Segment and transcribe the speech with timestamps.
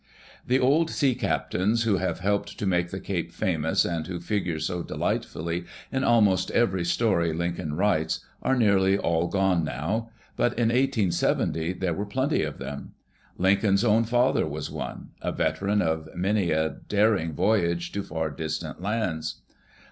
[0.47, 4.57] The old sea captains who have helped to make the Cape famous and who figure
[4.59, 10.69] so delightfully in almost every story Lincoln writes are nearly all gone now, but in
[10.69, 12.93] 1870 there were plenty of them.
[13.37, 18.31] Lincoln's own father was one, a vet eran of many a daring voyage to far
[18.31, 19.43] distant lands.